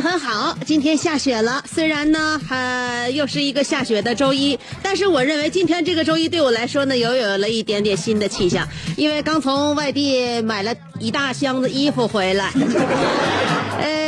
[0.00, 1.62] 很好，今天下雪了。
[1.72, 12.52] 虽然呢，还，又是一个下雪的周一，但是我认为今天这个周一对我来说呢，又有了一点点新的气象，因为刚从外地买了一大箱子衣服回来。
[13.80, 14.05] 呃，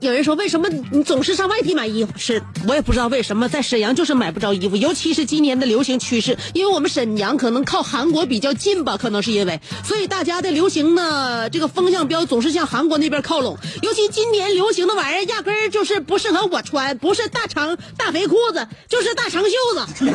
[0.00, 2.12] 有人说为什么你总是上外地买衣服？
[2.16, 13.58] 是我也不知道为什么，在沈阳就是买不着衣服，尤其是今年的流行趋势，因为我们沈阳可能靠韩国比较近吧，可能是因为，所以大家的流行呢，这个风向标总是向韩国那边靠拢。
[13.82, 19.86] 尤其今年流行的玩意儿，压根儿就是不适合我穿，不是大长大肥裤子，就是大长袖子。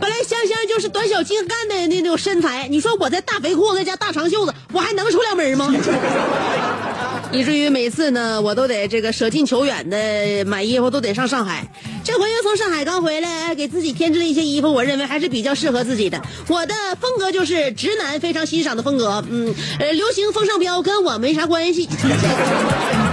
[0.00, 5.72] 本来香香就是短小精干的那种身材，你说我在大肥裤子加大长袖子，我还能出了门吗？
[7.30, 11.66] 以至于每次呢，我都得这个舍近求远的买衣服，都得上上海。
[12.02, 16.20] 这回又从上海刚回来，给自己添置了一些衣服，我认为还是比较适合自己的。
[16.48, 21.88] 我的风格就是直男非常欣赏的风格，嗯，呃，流行风尚标跟我没啥关系。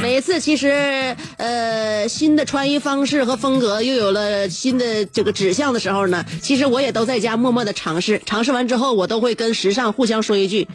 [0.00, 8.20] 每次其实，呃，新的穿衣方式和风格又有了新的这个指向的时候呢，其实我也都在家默默的尝试。
[8.24, 10.66] 尝试完之后，我都会跟时尚互相说一句：“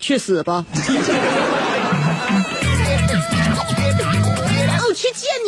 [0.00, 0.64] 去死吧！”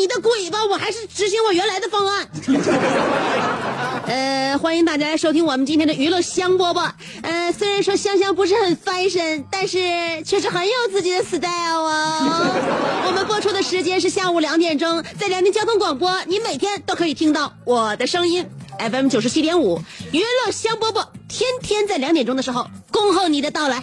[0.05, 0.59] 你的鬼吧！
[0.71, 2.29] 我还是执行我原来的方案。
[4.07, 6.91] 呃，欢迎大家来收听我们今天的娱乐香饽饽。
[7.23, 9.79] 呃，虽然说香香不是很 fashion，但是
[10.23, 12.19] 却是很有自己的 style 啊。
[13.09, 18.47] 我们播出的时间是下午两点钟，在辽宁交通广播，你每天都可以听到我的声音。
[18.79, 19.81] FM 九十七点五，
[20.13, 23.83] 娱乐香饽饽，天天在两点钟的时候恭候你的到来。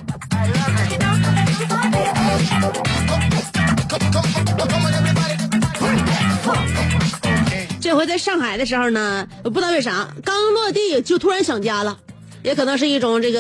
[7.80, 11.98] 这回在上海的时候呢，不知道为啥刚落地就突然想家了，
[12.44, 13.40] 也可能是一种这个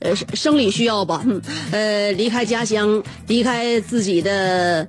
[0.00, 1.22] 呃生理需要吧。
[1.24, 1.40] 嗯
[1.72, 4.86] 呃，离开家乡，离开自己的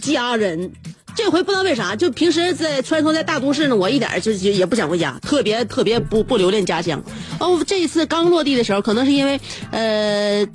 [0.00, 0.72] 家人。
[1.14, 7.02] 这回不知道为啥，就平时在穿梭在大都市呢，我一点就就也不想回家，特别特别不不留恋家乡。
[7.40, 9.40] 哦，这一次刚落地的时候，可能是因为
[9.72, 10.46] 呃，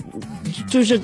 [0.70, 1.00] 就是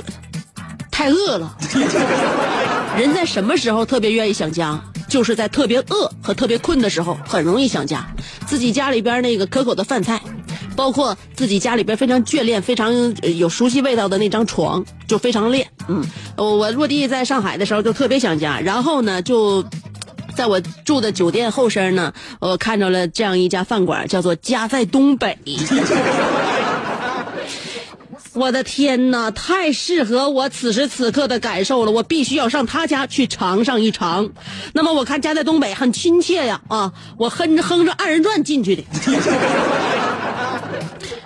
[0.90, 1.58] 太饿了。
[2.98, 4.82] 人在什么时候特别愿意想家？
[5.08, 8.06] 就是在特别饿和特别困的时候，很容易想家。
[8.46, 10.22] 自己家里边那个可口的饭菜，
[10.76, 15.68] 包括自己家里边非常眷恋、非常有熟悉味道的那张床，就非常恋。
[15.88, 16.06] 嗯，
[16.36, 19.66] 我落地在上海的时候就特别想家，然后呢就。
[20.36, 25.38] 在我住的酒店后身呢，我看着了这样一家饭馆，叫做“家在东北”。
[28.40, 31.92] 我的天哪，太适合我此时此刻的感受了！
[31.92, 34.30] 我必须要上他家去尝上一尝。
[34.72, 38.84] 那么我看家在东北很亲切呀，啊，我哼着哼着二人转进去的。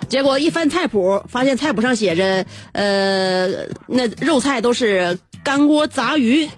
[0.08, 3.46] 结果一翻菜谱，发现菜谱上写着，呃，
[3.86, 6.50] 那肉菜都是干锅杂鱼、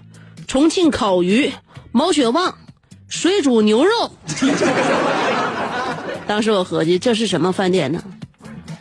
[0.47, 1.51] 重庆烤鱼、
[1.91, 2.57] 毛血旺、
[3.07, 4.11] 水煮牛肉。
[6.25, 8.01] 当时我合计，这是什么饭店呢？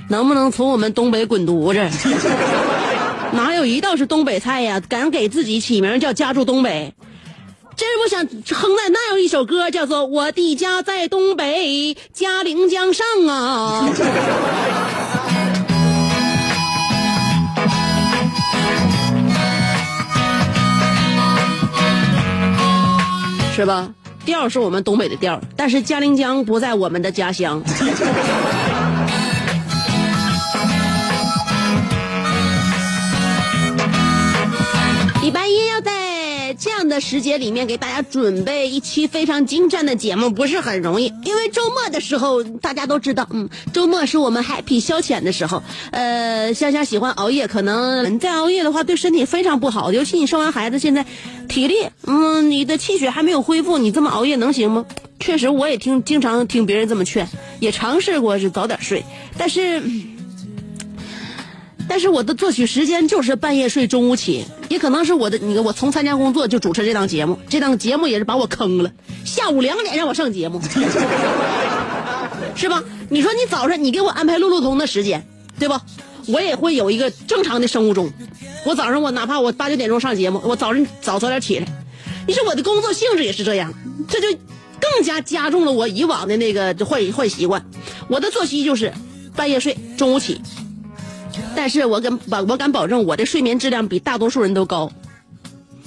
[0.09, 2.09] 能不能从我们东北滚犊子？
[3.33, 4.81] 哪有一道是东北菜呀？
[4.89, 6.95] 敢给自己起名叫家住东北？
[7.77, 13.91] 真我想哼在那样一首歌，叫做《我的家在东北，嘉陵江上》啊。
[23.55, 23.89] 是吧？
[24.25, 27.63] 调是我们东北的调，但是嘉陵江不在我们的家乡。
[36.89, 41.13] 的时间里面给大家准备一期非常精湛的节目，不是很容易。
[41.25, 45.63] 因为周末的时候，大家都知道，嗯，周末是我们 happy 消遣的时候。
[45.91, 49.93] 呃，香香喜欢熬夜，可能你再熬夜的话，对身体非常不好。
[49.93, 51.05] 尤其你生完孩子，现在
[51.49, 51.75] 体力，
[52.07, 54.87] 嗯，你的气血还没有恢复，你这么熬夜能行吗？
[55.21, 57.29] 确实，我也听经常听别人这么劝，
[57.61, 59.05] 也尝试过是早点睡，
[59.39, 59.83] 但是。
[61.89, 68.91] 但是我的作曲时间就是半夜睡，中午起，也可能是我的，你我从参加工作就主持这档节目，这档节目也是把我坑了。
[69.25, 70.61] 下午两点让我上节目，
[72.55, 72.83] 是吧？
[73.09, 75.27] 你说你早上你给我安排路路通的时间，
[75.59, 75.83] 对吧？
[76.27, 78.13] 我也会有一个正常的生物钟。
[78.65, 81.67] 我早上我哪怕我八九点钟上节目，我早上早早点起来。
[82.27, 83.73] 你说我的工作性质也是这样，
[84.09, 84.27] 这就
[84.81, 87.65] 更加加重了我以往的那个坏坏习惯。
[88.09, 88.93] 我的作息就是
[89.37, 90.41] 半夜睡，中午起。
[91.55, 94.91] 但是我敢保，我敢保证我的睡眠质量比大多数人都高。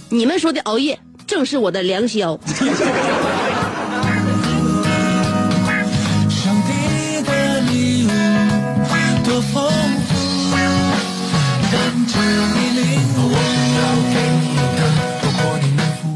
[0.09, 2.39] 你们说的熬夜，正是我的良宵。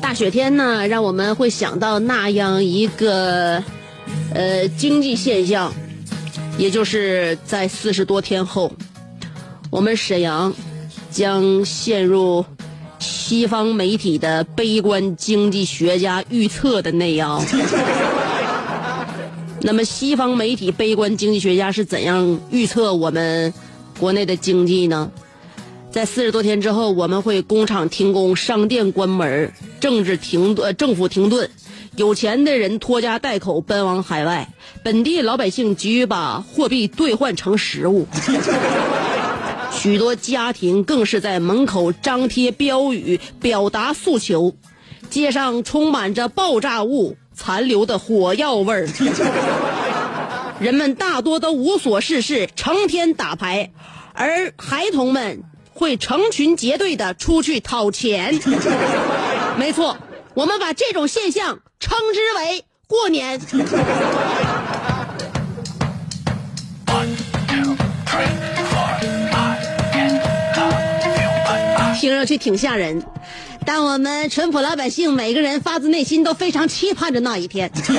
[0.02, 3.64] 大雪天呢，让我们会想到那样一个
[4.34, 5.74] 呃经济现象，
[6.58, 8.72] 也就是在四十多天后。
[9.74, 10.54] 我们沈阳
[11.10, 12.46] 将陷入
[13.00, 17.44] 西方媒体的悲观经济学家预测的那样。
[19.62, 23.52] 那么，西方媒体悲观经济学家是怎样预测我们
[24.00, 25.12] 国内的经济呢？
[25.90, 31.50] 在四十多天之后，我们会工厂停工、商店关门、政治停呃政府停顿，
[31.96, 34.54] 有钱的人拖家带口奔往海外，
[34.84, 38.06] 本地老百姓急于把货币兑换成实物。
[39.84, 44.56] 许多家庭更是在门口张贴标语，表达诉求。
[45.10, 48.88] 街上充满着爆炸物残留的火药味儿。
[50.62, 53.74] 人们大多都无所事事，成天打牌，
[54.14, 55.44] 而孩童们
[55.74, 58.40] 会成群结队的出去讨钱。
[59.58, 59.98] 没错，
[60.34, 63.42] 我们把这种现象称之为过年。
[72.14, 73.04] 听上去挺吓人，
[73.66, 77.72] 但我们淳朴老百姓每个人发自内心都非常期盼着那一天。
[77.74, 77.96] 当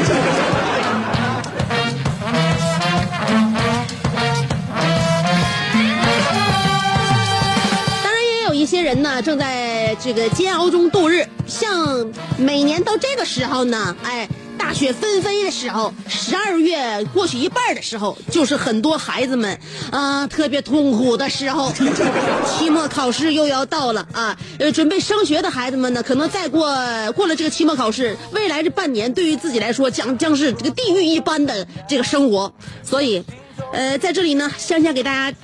[8.12, 11.26] 然，也有一些人呢，正在这个煎熬中度日。
[11.48, 12.08] 像
[12.38, 14.28] 每年到这个时候呢，哎。
[14.58, 19.58] 大雪纷飞的时候，十二月过去一半的时候，就是很多孩子们
[19.90, 21.72] 啊特别痛苦的时候。
[22.58, 26.68] 期末考试又要到了啊，呃，准备升学的孩子们呢，可能再过
[27.12, 32.52] 过了这个期末考试，未来这半年对于自己来说将将是这个地狱一般的这个生活。
[32.82, 33.24] 所以，
[33.72, 35.36] 呃，在这里呢，香香给大家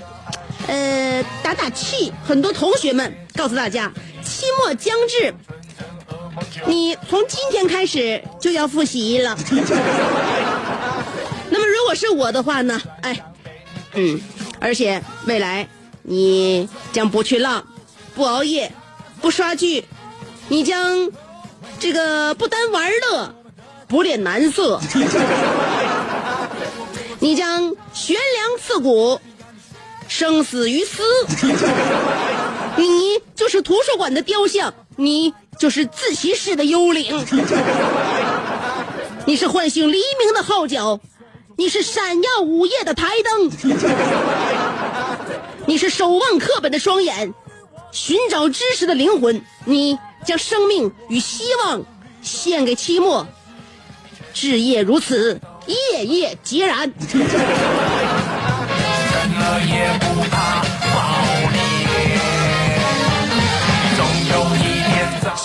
[0.67, 2.13] 呃打打气。
[2.27, 3.93] 很多同学们告诉大家，
[4.23, 5.35] 期末将至。
[6.67, 9.37] 你从今天开始就要复习了。
[11.51, 12.81] 那么如果是我的话呢？
[13.03, 13.21] 哎，
[13.95, 14.21] 嗯，
[14.61, 15.69] 而且未来
[16.03, 17.67] 你将不去浪，
[18.15, 18.73] 不熬夜，
[19.21, 19.85] 不刷剧，
[20.49, 21.11] 你将
[21.79, 23.35] 这个不单玩乐，
[23.89, 24.81] 不恋男色，
[27.19, 29.21] 你将悬梁刺股，
[30.07, 31.03] 生死于斯。
[32.77, 35.35] 你就是图书馆的雕像，你。
[35.61, 37.23] 就是自习室的幽灵，
[39.27, 40.99] 你是唤醒黎明的号角，
[41.59, 43.51] 你是闪耀午夜的台灯，
[45.67, 47.35] 你是守望课本的双眼，
[47.93, 51.83] 寻找知识的灵魂，你将生命与希望
[52.23, 53.27] 献给期末，
[54.33, 56.91] 志业如此，夜夜孑然。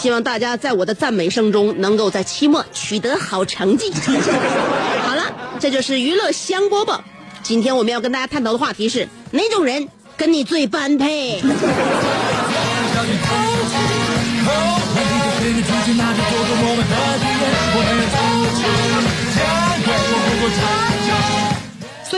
[0.05, 3.91] 希望大家在我的赞美声中，能够在期末取得好成绩。
[5.01, 5.23] 好了，
[5.59, 6.99] 这就是娱乐香饽饽。
[7.41, 11.41] 今天我们要跟大家探讨的话题是哪种人跟你最般配？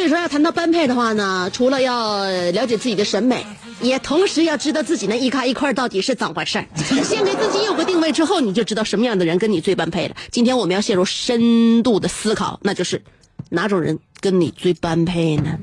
[0.07, 3.45] 以说，要谈到般配的话呢，除了要了解自己的审美。
[3.79, 6.65] 也同时要知道自己那一咖一块到底是怎么回事儿
[7.03, 10.15] 先给自己有个定位之后，你就知道什么样的人跟你最般配了。
[10.31, 13.03] 今天我们要陷入深度的思考，那就是
[13.49, 15.59] 哪种人跟你最般配呢？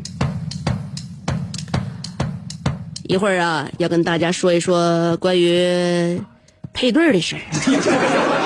[3.09, 6.23] 一会儿啊，要跟大家说一说关于
[6.73, 7.41] 配对儿的事儿，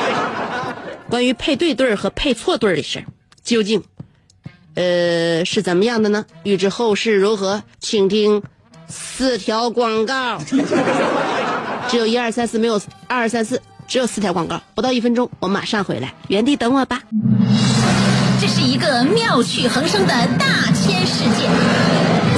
[1.10, 3.04] 关于配对对儿和配错对儿的事儿，
[3.44, 3.82] 究竟
[4.78, 6.24] 呃是怎么样的呢？
[6.44, 8.40] 欲知后事如何，请听
[8.86, 10.38] 四条广告。
[11.90, 17.02] 只有一二三四，没有二二三四，只有四条广告，不到一分钟，我马上回来，原地等我吧。
[18.40, 21.48] 这是一个妙趣横生的大千世界。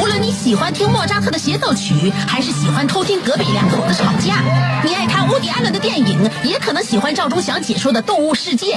[0.01, 4.43] 无论你喜欢听莫扎特的协奏曲，还是喜欢偷听隔壁两口子吵架，
[4.83, 8.77] 你爱看乌迪艾伦的电影，也可能喜欢赵忠祥解说的《动物世界》。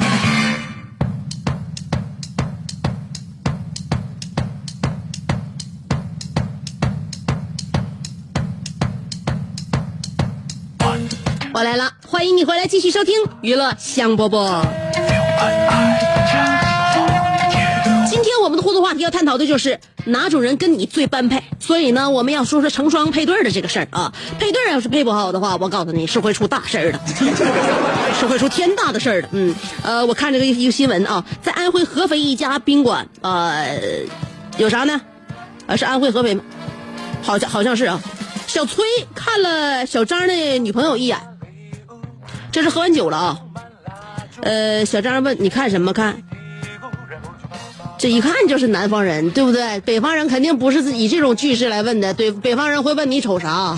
[11.61, 14.65] 我来了，欢迎你回来继续收听娱乐香饽饽。
[18.09, 24.11] 今天我们的互动话题要探讨的就是哪种人跟你最般配，所以呢，我们要说说成双配对的这个事儿啊。
[24.39, 26.99] 配对要是配不好的话，我告诉你是会出大事儿的，
[28.19, 29.29] 是会出天大的事儿的。
[29.33, 29.53] 嗯，
[29.83, 33.77] 呃，我看这个一个新闻啊，在安徽合肥一家宾馆，呃，
[34.57, 34.99] 有啥呢？
[35.67, 36.43] 啊，是安徽合肥吗？
[37.21, 38.01] 好像好像是啊。
[38.47, 41.17] 小崔看了小张的女朋友一眼，
[42.51, 43.39] 这是喝完酒了啊。
[44.41, 46.21] 呃，小张问你看什么看？
[47.97, 49.79] 这一看就是南方人，对不对？
[49.81, 53.75] 北方人肯定不是以这种句式来问的，对，北方人会问你瞅啥。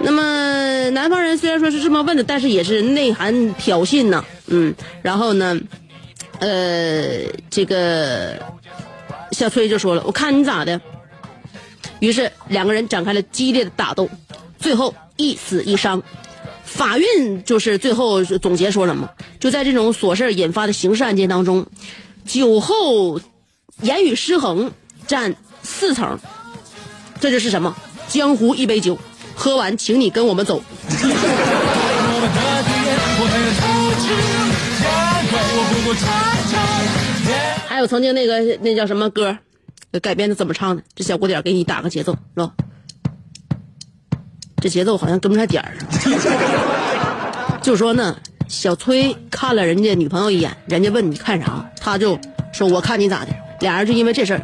[0.00, 4.74] 那么南方人虽然说是这么问的，但是也是内涵挑衅呢，嗯。
[5.02, 5.56] 然后呢，
[6.40, 8.34] 呃，这个
[9.30, 10.80] 小崔就说了，我看你咋的。
[12.00, 14.10] 于是两个人展开了激烈的打斗，
[14.58, 16.02] 最后一死一伤。
[16.74, 19.10] 法院就是最后总结说什么？
[19.38, 21.66] 就在这种琐事引发的刑事案件当中，
[22.24, 23.20] 酒后
[23.82, 24.72] 言语失衡
[25.06, 26.18] 占四成。
[27.20, 27.76] 这就是什么？
[28.08, 28.98] 江湖一杯酒，
[29.34, 30.62] 喝完请你跟我们走。
[37.68, 39.38] 还有曾经那个那叫什么歌？
[40.00, 40.82] 改编的怎么唱的？
[40.94, 42.52] 这小鼓点给你打个节奏，是吧？
[44.62, 45.74] 这节奏好像跟不上点儿。
[47.60, 48.16] 就说呢，
[48.46, 52.16] 小崔看了人家女朋友一眼，人家问你看啥，他就
[52.52, 53.34] 说我看你咋的。
[53.58, 54.42] 俩人就因为这事儿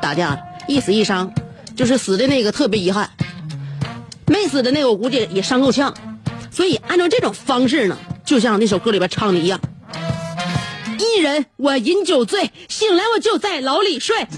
[0.00, 1.32] 打架了，一死一伤，
[1.76, 3.08] 就是死的那个特别遗憾，
[4.26, 5.94] 没死的那个我估计也伤够呛。
[6.50, 9.60] 所以按照这种方式呢，就像那首歌里边唱的一样。
[10.98, 14.16] 一人我饮酒醉，醒来我就在牢里睡。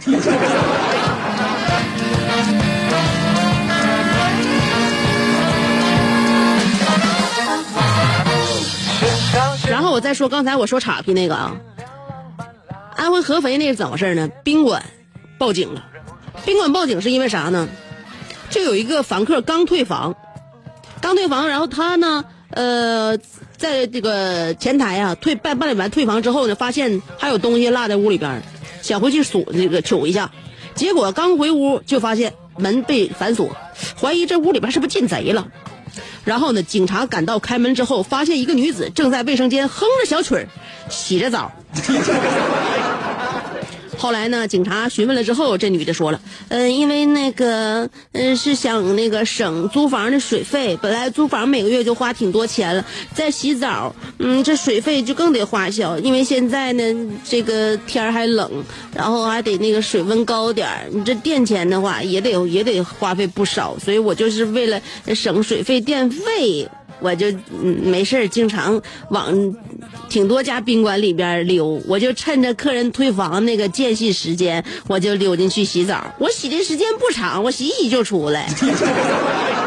[9.94, 11.56] 我再说刚才我说岔劈那个啊，
[12.96, 14.28] 安徽合肥那是怎么回事呢？
[14.42, 14.84] 宾馆
[15.38, 15.84] 报警了，
[16.44, 17.68] 宾馆报警是因为啥呢？
[18.50, 20.16] 就有一个房客刚退房，
[21.00, 23.16] 刚退房，然后他呢，呃。
[23.56, 28.42] 在这个前台啊，退办办理完退房之后呢，发现还有东西落在屋里边，
[28.82, 30.30] 想回去锁那个取一下，
[30.74, 33.56] 结果刚回屋就发现门被反锁，
[33.98, 35.46] 怀疑这屋里边是不是进贼了。
[36.24, 40.48] 然后呢，警察赶到开门之后，发现一个女子正在卫生间哼着小曲儿，
[40.88, 41.52] 洗着澡。
[44.04, 44.46] 后来呢？
[44.46, 50.78] 警察询问了之后，这女的说了：“嗯，因为那个，嗯，是想那个省租房的水费。
[50.82, 52.84] 本来租房每个月就花挺多钱了，
[53.14, 55.98] 再洗澡，嗯，这水费就更得花销。
[56.00, 56.82] 因为现在呢，
[57.26, 58.62] 这个天还冷，
[58.94, 63.74] 然后还得那个水温高点你这电钱的话，也得也得花费不少。
[63.78, 64.78] 所以我就是为了
[65.14, 66.68] 省水费电费。”
[67.04, 68.80] 我就嗯没事经常
[69.10, 69.54] 往
[70.08, 76.02] 挺多家宾馆里边溜，我就趁着客人退房那个间隙时间，我就溜进去洗澡。
[76.18, 78.48] 我洗的时间不长，我洗洗就出来。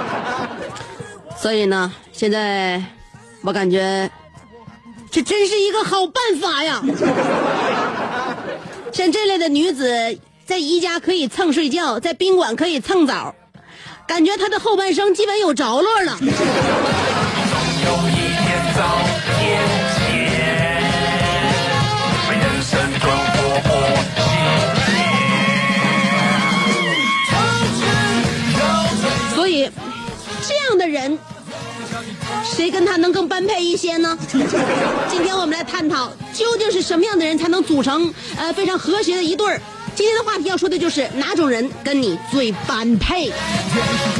[1.39, 2.83] 所以呢，现在
[3.43, 4.09] 我感觉
[5.11, 6.81] 这真是一个好办法呀。
[8.91, 13.35] 像这类的女子，在宜家可以蹭睡觉，在宾馆可以蹭澡，
[14.07, 16.17] 感觉她的后半生基本有着落了。
[32.57, 34.17] 谁跟他能更般配一些呢？
[35.07, 39.61] 今天我们来探讨，究竟是什么样的人才能组成呃非常和谐的一对儿？
[39.95, 43.31] 今天的话题要说的就是哪种人跟你最般配。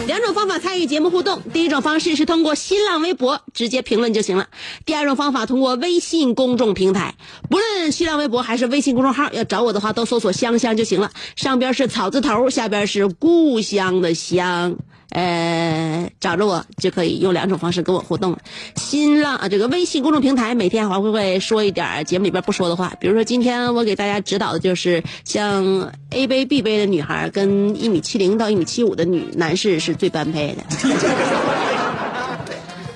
[0.06, 4.46] 两种方法参与节目互动，第一种方式是通过新浪微博直接评论就行了；
[4.86, 7.15] 第二种方法通过微信公众平台，
[7.50, 11.10] 不论新浪微博还是微信公众号，要找我的话都搜索“香香”就行了。
[11.36, 14.77] 上边是草字头，下边是故乡的乡。
[15.10, 18.38] 呃，找着我就可以用两种方式跟我互动。
[18.76, 30.64] 新浪啊，这个微信公众平台每天还会会说一点节目里边不说的话，比如说今天我给大家指导的就是像 A 杯 B 杯的女孩跟一米七零到一米七五的女男士是最般配的。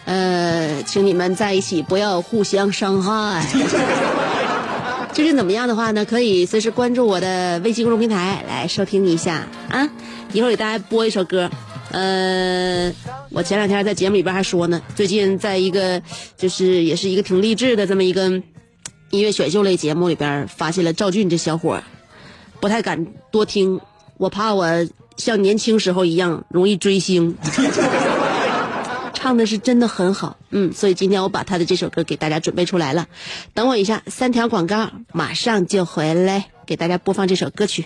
[0.05, 3.45] 呃，请你们在一起不要互相伤害。
[5.13, 6.05] 究竟怎么样的话呢？
[6.05, 9.89] 可以随时关注我的微信公众平台来收听一下啊！
[10.33, 11.49] 一会儿给大家播一首歌。
[11.91, 12.93] 呃，
[13.29, 16.01] 我前两天在节目里边还说呢，最近在一个
[16.37, 18.29] 就是也是一个挺励志的这么一个
[19.09, 21.81] 音乐选秀类节目里边，发现了赵俊这小伙
[22.59, 23.79] 不太敢多听，
[24.17, 24.65] 我怕我
[25.17, 27.35] 像年轻时候一样容易追星。
[29.13, 33.05] 唱的是真的很好，嗯，所以今天我把他的这首歌给大家准备出来了。
[33.53, 37.85] 等我一下，三条广告马上就回来，给大家播放这首歌曲。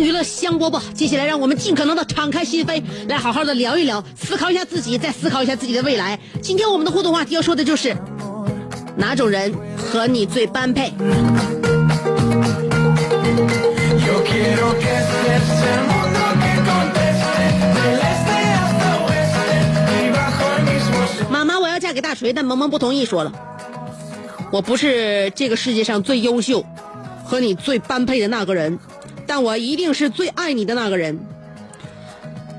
[0.00, 0.80] 娱乐香饽饽。
[0.92, 6.18] 接下来，让我们尽可能的敞开心扉，来好好的聊一聊，思考一下自己，再思考一下自己的未来。
[6.40, 7.96] 今天我们的互动话题要说的就是，
[8.96, 10.92] 哪种人和你最般配？
[21.28, 23.32] 妈妈，我要嫁给大锤，但萌萌不同意，说了，
[24.50, 26.64] 我不是这个世界上最优秀
[27.24, 28.78] 和你最般配的那个人，
[29.26, 31.18] 但我一定是最爱你的那个人。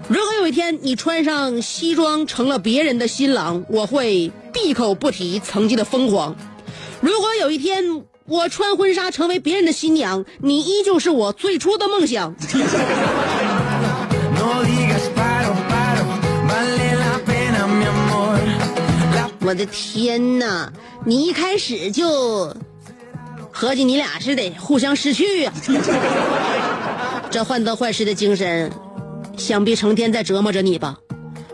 [0.08, 6.36] 如果有一天你穿上西装成了别人的新郎，我会闭口不提曾经的疯狂；
[7.02, 12.36] 如果有一天我穿婚纱成为别人的新娘，你依旧是我最初的梦想。
[19.40, 20.72] 我的天哪！
[21.06, 22.54] 你一开始就
[23.60, 25.52] 合计你俩是得互相失去呀、
[27.32, 28.72] 这患得患失的精神，
[29.36, 30.96] 想必成天在折磨着你吧？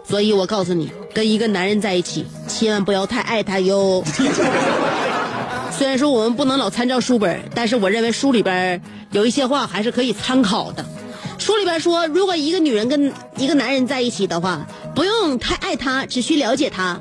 [0.03, 4.03] 所以我告诉你，跟一个男人在一起，千万不要太爱他哟。
[5.71, 10.85] 虽然说我们不能老参照书本，但是我认为书里边有一些话还是可以参考的。
[11.37, 16.97] 书里边说，如果一个女人跟一个男人在一起的话，不用太爱他，只需了解他；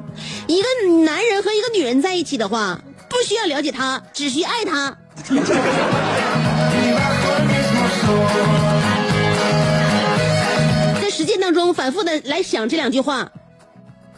[0.46, 0.68] 一个
[1.04, 2.80] 男人和一个女人在一起的话，
[3.22, 4.96] 不需要了解他，只需爱他。
[11.00, 13.30] 在实践当中反复的来想这两句话，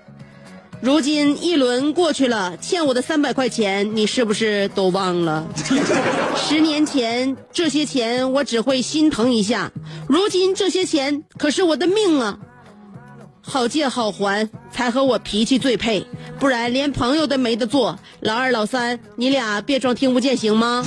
[0.82, 5.48] 如今一轮过去了，欠我的三百块钱，你是不是都忘了？
[6.38, 9.72] 十年前这些钱我只会心疼一下，
[10.08, 12.38] 如今这些钱可是我的命啊！
[13.50, 16.06] 好借好还，才和我脾气最配，
[16.40, 18.00] 不然连朋友都没得做。
[18.22, 20.86] 老二老三，你俩别装听不见行吗？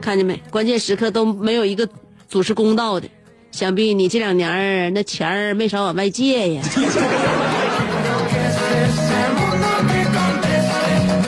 [0.00, 0.42] 看见没？
[0.50, 1.88] 关键时刻都没有一个
[2.28, 3.08] 主持公道的，
[3.52, 6.62] 想必你这两年儿那钱儿没少往外借呀。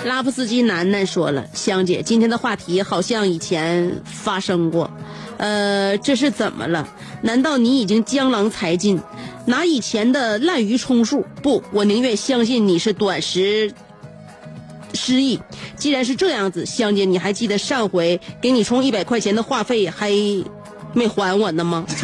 [0.04, 4.90] 拉夫斯基楠楠说了：“香姐，今天的话题好像以前发生过，
[5.38, 6.87] 呃，这是怎么了？
[7.25, 9.01] 难道你已经江郎才尽，
[9.47, 11.25] 拿以前的滥竽充数？
[11.43, 13.73] 不，我宁愿相信你是短时
[14.93, 15.41] 失忆。
[15.75, 20.11] 既然是这样子，香姐，你还记得上回给你充一百块钱的话费还
[20.93, 21.87] 没还我呢吗？”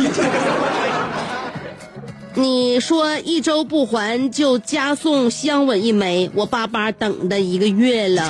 [2.32, 8.26] 你说一周不还就加送香吻一枚，我巴巴等的一个月了。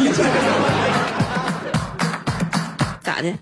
[3.05, 3.33] 咋的？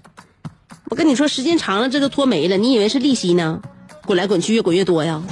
[0.91, 3.61] 我跟你说，时间长了这都脱没了，你以为是利息呢？
[4.07, 5.23] 滚来滚去，越滚越多呀！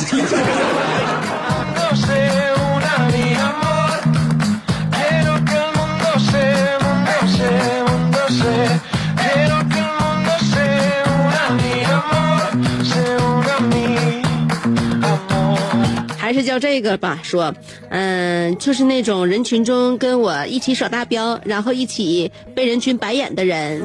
[16.19, 17.55] 还是叫这个吧，说，
[17.89, 23.81] 嗯，就是那种人群中跟我一起耍大彪，然后一起被人群白眼的人。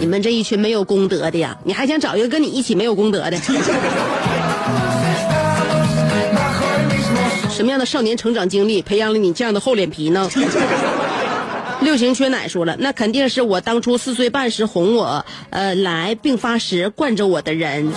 [0.00, 3.36] 你们这一群没有功德的呀，你还想找一个跟你一起没有功德的？
[7.50, 10.28] 什么样的少年成长经历培养了你这样的厚脸皮呢？
[11.82, 17.92] 六型缺奶说了，那肯定是我当初四岁半时哄我，呃，来并发时惯着我的人。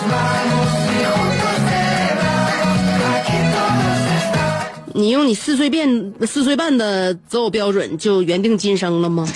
[4.92, 9.26] 你用你四岁半四岁半的择偶标准就原定今生了吗？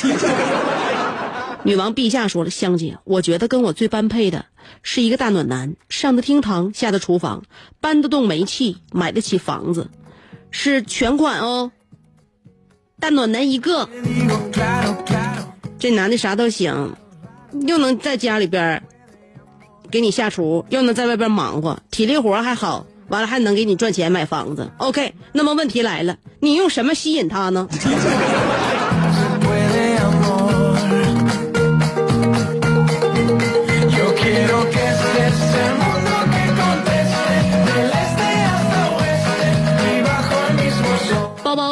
[1.68, 4.46] 女王陛下说了，香姐，我觉得跟我最般配的
[4.82, 7.42] 是一个大暖男，上得厅堂，下得厨房，
[7.78, 9.90] 搬得动煤气，买得起房子，
[10.50, 11.70] 是全款哦。
[12.98, 13.86] 大暖男一个，
[15.78, 16.96] 这男的啥都行，
[17.66, 18.82] 又能在家里边
[19.90, 22.86] 给你下厨，又能在外边忙活，体力活还好。
[23.08, 25.14] 完了还能给你赚钱买房子，OK？
[25.32, 27.66] 那么问题来了，你用什么吸引他呢？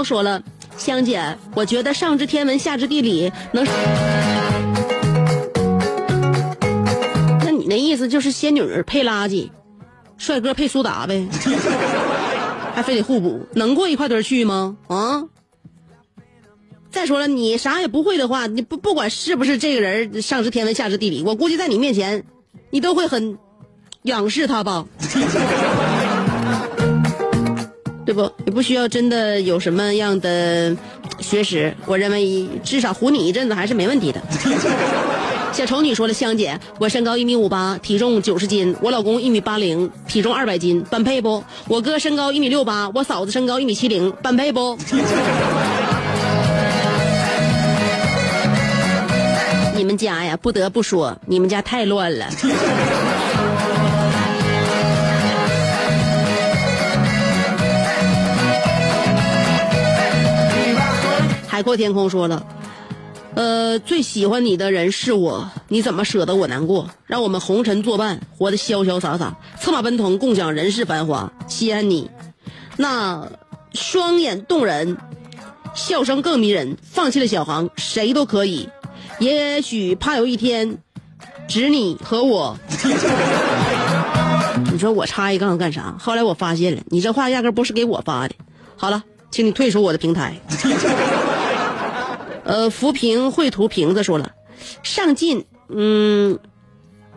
[0.07, 0.41] 说了，
[0.79, 3.67] 香姐，我觉得上知天文下知地理，能。
[7.41, 9.51] 那你那意思就是仙女配垃圾？
[10.17, 11.27] 帅哥配苏打呗，
[12.73, 14.77] 还非得互补，能过一块堆去吗？
[14.87, 15.25] 啊！
[16.93, 22.25] 再说了，你啥也不会的话，你不不管是不是这个人上知天文下知地理，我估计在你面前，
[22.71, 23.37] 你都会很
[24.03, 24.87] 仰视他吧？
[28.07, 28.23] 对不？
[28.47, 30.77] 也不需要真的有什么样的
[31.21, 34.23] 学识，我认为至少唬你一阵子还是没问题的。
[35.53, 41.43] 小丑女说了：“香姐，我身高一米五八，体重九十斤；我老公一米八零，体重二百斤，般配不？
[41.67, 44.79] 我哥身高一米六八，我嫂子身高一米七零，般配不？”
[49.75, 52.27] 你们家呀，不得不说，你们家太乱了。
[61.57, 62.47] 海阔天空说了。
[63.35, 66.91] 呃，最喜欢你的人是我，你怎么舍得我难过？
[67.07, 71.33] 让我们红尘作伴，活得潇潇洒洒，策马奔腾，共享人世繁华。
[71.49, 72.11] 西安你，
[72.77, 73.27] 那
[73.73, 74.99] 双眼动人，
[75.75, 76.77] 笑声更迷人。
[76.83, 78.69] 放弃了小航，谁都可以。
[79.19, 80.77] 也许怕有一天，
[81.49, 82.55] 只你和我。
[84.71, 85.97] 你说我插一杠干啥？
[85.99, 88.35] 后来我发现了，你这话压根不是给我发的。
[88.77, 90.39] 好了，请你退出我的平台。
[92.47, 94.31] 呃，扶贫绘图瓶子说了，
[94.85, 96.39] 上进，嗯，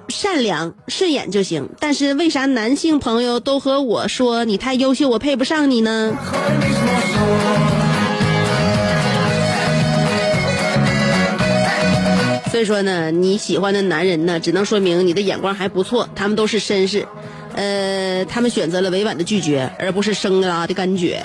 [0.08, 1.70] 善良，顺眼就行。
[1.80, 6.18] 但是为啥男性朋友都和我说你太优秀，我配不上你呢？
[12.50, 16.10] 所以说呢，你喜欢的男人呢，只能说明你的眼光还不错。
[16.16, 17.08] 他们都是绅士，
[17.54, 21.24] 呃，他们选择了委婉的拒绝，而不是生拉的感觉。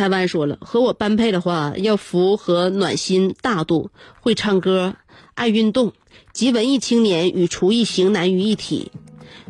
[0.00, 4.94] 台湾说了，和我般配的话，要符合暖心、大度、会唱歌、
[5.34, 5.92] 爱运动，
[6.32, 8.92] 集文艺青年与厨艺型男于一体。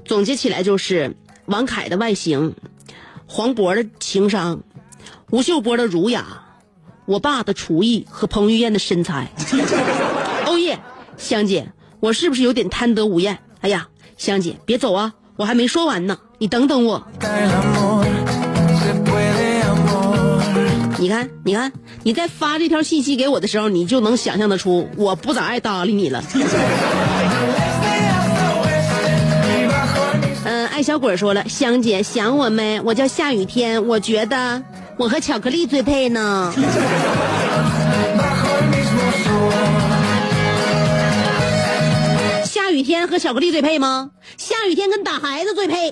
[0.04, 1.14] 总结起来就是
[1.46, 2.56] 王凯的外形，
[3.26, 4.64] 黄渤的情商，
[5.30, 6.42] 吴秀波的儒雅，
[7.06, 9.30] 我爸的厨艺和彭于晏的身材。
[11.16, 13.38] 香姐，我是不是有点贪得无厌？
[13.60, 13.86] 哎呀，
[14.16, 17.06] 香姐别走啊，我还没说完呢，你等等我。
[21.00, 26.22] 你看，你看，你在发这条信息给我的时候，你就能想象得出我不咋爱搭理你了。
[30.44, 32.78] 嗯，爱小鬼说了，香姐想我没？
[32.82, 34.62] 我叫夏雨天，我觉得
[34.98, 36.52] 我和巧克力最配呢。
[42.44, 44.10] 下雨天和巧克力最配吗？
[44.36, 45.90] 下雨天跟打孩子最配。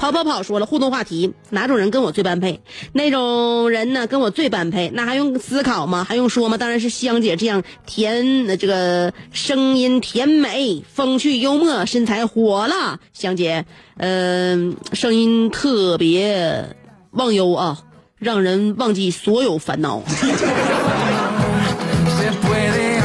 [0.00, 2.62] 跑跑跑说了互动话题，哪种人跟我最般配？
[2.94, 6.06] 那种人呢跟我最般配，那还用思考吗？
[6.08, 6.56] 还用说吗？
[6.56, 12.98] 当然是香姐这样甜，这个声音甜美、风趣幽默、身材火辣。
[13.12, 13.66] 香姐，
[13.98, 16.74] 嗯、声音特别
[17.10, 17.82] 忘忧啊，
[18.16, 20.02] 让人忘记所有烦恼。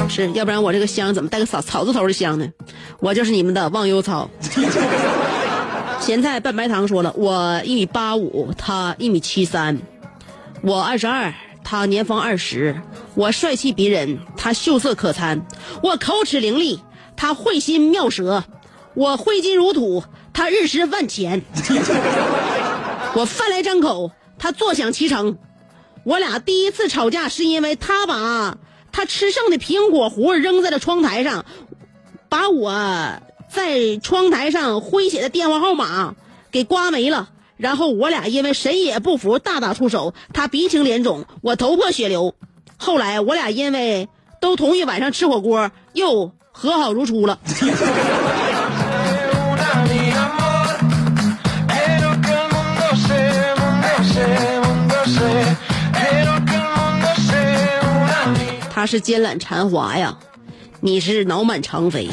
[0.08, 2.47] 是要不然我这个香怎么带个草草字头的香呢？
[3.01, 4.29] 我就是你们的忘忧草。
[6.06, 9.80] 咸菜拌白糖说了，我一米八五，他一米七三，
[10.62, 12.80] 我二十二，他年方二十，
[13.15, 15.44] 我帅气逼人，他秀色可餐，
[15.82, 16.80] 我口齿伶俐，
[17.15, 18.44] 他会心妙舌，
[18.94, 21.41] 我挥金如土，他日食万钱，
[23.15, 25.39] 我饭来张口，他坐享其成。
[26.04, 28.60] 我俩第一次吵架是因为他把
[28.91, 31.44] 他吃剩的苹果核扔在了窗台上，
[32.30, 32.72] 把我
[33.49, 36.15] 在窗台上挥写的电话号码
[36.51, 37.29] 给刮没了。
[37.58, 42.36] 然后我俩因为谁也不服，大打出手，他鼻青脸肿，我头破血流。
[42.75, 44.10] 后来我俩因为
[44.41, 47.39] 都同意晚上吃火锅，又和好如初了。
[58.69, 60.17] 他是肩揽蝉华呀，
[60.81, 62.10] 你是脑满肠肥。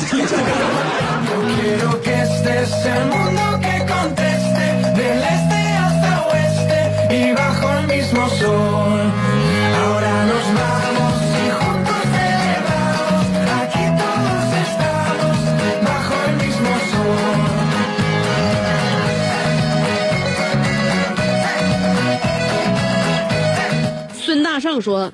[1.61, 4.67] Quiero que estés el mundo que conteste
[4.99, 6.81] del este hasta oeste
[7.15, 9.01] y bajo el mismo sol.
[9.83, 13.25] Ahora nos vamos y juntos celebramos.
[13.61, 15.37] Aquí todos estamos
[15.85, 17.43] bajo el mismo sol.
[24.15, 25.13] 孙大圣说：“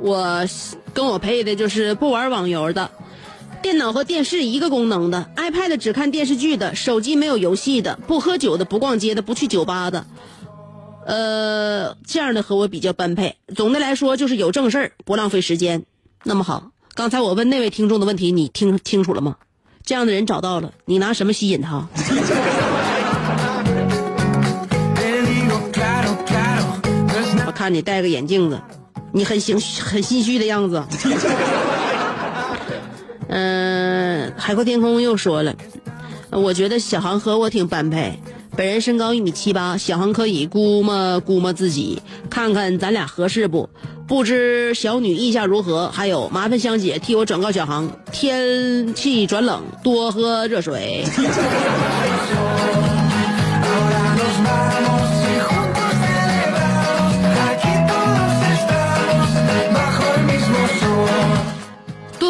[0.00, 0.46] 我
[0.94, 2.88] 跟我配的就是不玩网游的，
[3.62, 10.06] 电脑和电视一个功能的，iPad 只看电视剧的，手机没有游戏的，不喝酒的，不逛街的，不去酒吧的。
[11.06, 13.36] 呃，这样的和我比较般配。
[13.54, 15.84] 总的来说就是有正事儿，不浪费时间。
[16.24, 19.36] 那么好，刚才我问那位听众的问题，你听清楚了吗？
[19.84, 21.88] 这样的人找到了，你拿什么吸引他？
[27.46, 28.60] 我看你戴个眼镜子，
[29.12, 30.82] 你很心很心虚的样子。
[33.30, 35.54] 嗯、海阔天空又说了，
[36.30, 38.18] 我觉得小航和我挺般配。
[38.56, 43.70] 本人身高一米七八，小航可以估摸估摸自己，看看咱俩合适不？
[44.08, 45.88] 不知小女意下如何？
[45.90, 51.04] 还有，麻烦香姐替我转告小航，天气转冷，多喝热水。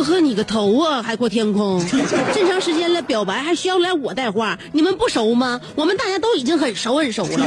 [0.01, 1.03] 多喝你个头啊！
[1.03, 1.79] 海阔天空，
[2.33, 4.59] 这么长时间了，表白还需要来我带话？
[4.73, 5.61] 你们不熟吗？
[5.75, 7.47] 我们大家都已经很熟很熟了。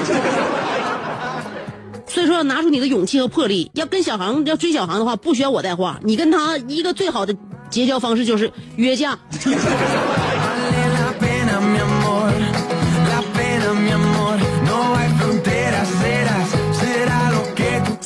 [2.06, 3.72] 所以说，要拿出你的勇气和魄力。
[3.74, 6.00] 要跟小航要追小航的话，不需要我带话。
[6.04, 7.36] 你跟他一个最好的
[7.72, 9.18] 结交方式就是约架。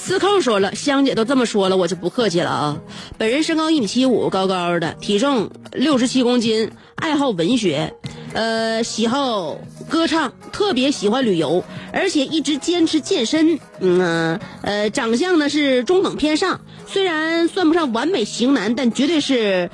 [0.08, 2.78] 司扣说了，香姐都这么说了，我就不客气了啊。
[3.18, 7.94] 本人身高一米七五，高高的，体重六十七公斤，爱好文学，
[8.32, 9.58] 呃，喜好
[9.90, 13.60] 歌唱，特别喜欢旅游，而且一直坚持健身。
[13.82, 19.70] 嗯、呃，长相呢是中等偏上，虽然算不上完美型男，但绝对是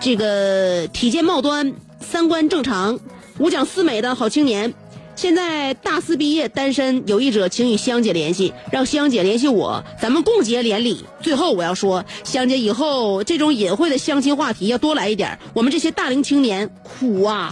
[0.00, 2.98] 这个体健貌端，三观正常，
[3.38, 4.74] 五讲四美的好青年。
[5.16, 11.02] 现在大四毕业，单身，有意者请与香姐联系，让香姐联系我，咱们共结连理。
[11.22, 17.50] 最后我要说，香姐以后这种隐晦的相亲话题要多来一点，我们这些大龄青年苦啊。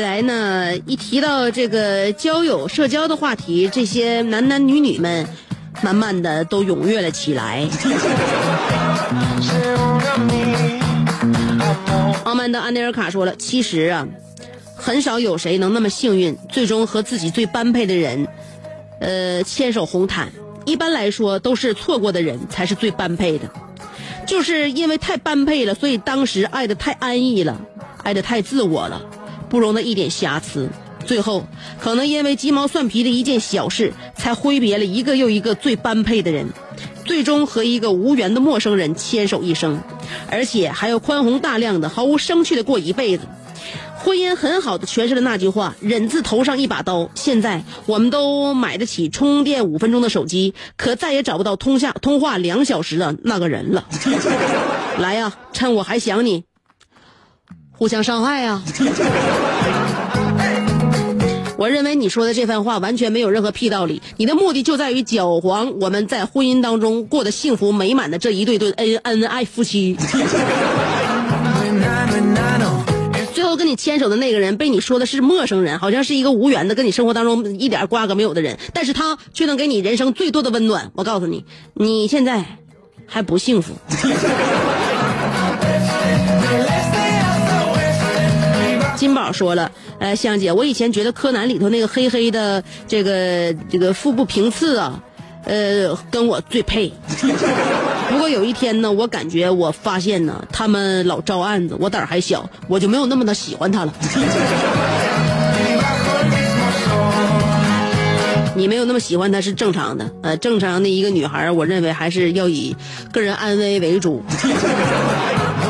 [0.00, 5.26] 来呢，一提到这个交友、社交的话题，这些男男女女们
[5.82, 7.68] 慢慢的都踊跃了起来。
[12.24, 14.06] 傲慢的安内尔卡说了，其实啊，
[14.74, 18.26] 很少有谁能那么幸运，最终和自己最般配的人，
[19.00, 20.30] 呃，牵手红毯。
[20.64, 23.48] 一般来说，都是错过的人才是最般配的。
[24.26, 27.60] 就是因为太般配了，所以当时爱的太安逸了，
[28.04, 29.02] 爱的太自我了，
[29.50, 30.70] 不容的一点瑕疵。
[31.04, 31.46] 最后，
[31.80, 36.46] 可能因为鸡毛蒜皮的一件小事，才挥别了一个又一个最般配的人，
[37.04, 39.82] 最终和一个无缘的陌生人牵手一生，
[40.30, 43.24] 而且还要宽宏大量的、毫无生趣的过一辈子。
[43.96, 53.84] 婚姻很好的诠释了那句话：“忍字头上一把刀。”现在我们都买得起充电五分钟的手机，可再也找不到通下通话两小时的那个人了。
[54.98, 56.44] 来呀，趁我还想你，
[57.80, 58.62] 互相伤害呀！
[61.56, 69.96] 我认为你说的这番话完全没有任何屁道理，你的目的就在于搅黄我们在婚姻当中过得幸福美满的这一对对恩恩爱夫妻。
[73.32, 80.90] 最后跟你牵手的那个人被你说的是陌生人，好像是一个无缘的，跟你生活当中一点瓜葛没有的人，但是他却能给你人生最多的温暖。
[80.94, 82.44] 我告诉你，你现在
[83.06, 83.72] 还不幸福。
[89.32, 95.02] 说了，呃，香姐，我以前觉得柯南里头那个黑黑的这个这个腹部平次啊，
[95.44, 96.92] 呃，跟我最配。
[98.10, 103.94] 不过有一天呢，我感觉我发现呢，他们老招案子，我胆儿还小，我就没有那么的喜欢他了。
[108.56, 112.76] 你没有那么喜欢他是正常的，呃，正常的一个女孩，我认为还是要以
[113.12, 114.22] 个人安危为主。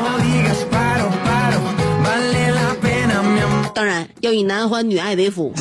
[4.21, 5.53] 要以男欢女爱为辅。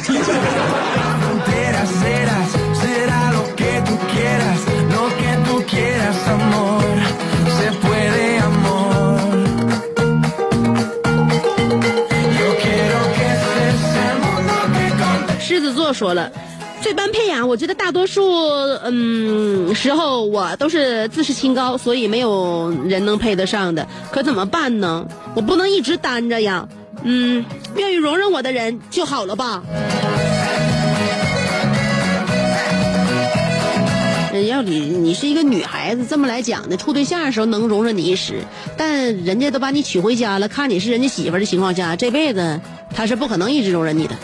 [15.39, 16.31] 狮子座说了，
[16.81, 18.21] 最般配呀、我觉得大多数
[18.83, 23.87] 嗯时候我都是自视清高，所以没有人能配得上的。
[24.11, 25.07] 可怎么办呢？
[25.33, 26.67] 我不能一直单着呀。
[27.03, 27.45] 嗯，
[27.75, 29.63] 愿意容忍我的人就好了吧。
[34.31, 38.43] 人要你你是一个女孩子，这么来讲呢，处对象的时候能容忍你一时，
[38.77, 42.61] 但人家都把你娶回家了，看你是人家媳妇的情况下，这辈子
[42.93, 44.15] 他是不可能一直容忍你的。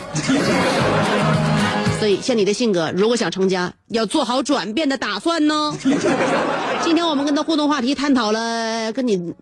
[1.98, 5.74] 所以，像你的性格，如果想成家，要做好转变的打算呢。
[6.84, 9.34] 今天我们跟他互动话题探讨了跟你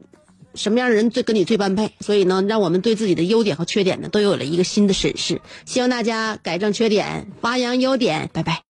[0.54, 5.40] 什么样的人最跟你最般配，所以呢，让我们对自己的优点和缺点呢都有了一个新的审视。
[5.64, 8.30] 希望大家改正缺点，发扬优点。
[8.32, 8.62] 拜拜。